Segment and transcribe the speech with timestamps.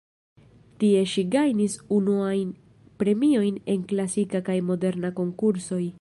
[0.83, 2.55] Tie ŝi gajnis unuajn
[3.03, 5.85] premiojn en klasika kaj moderna konkursoj.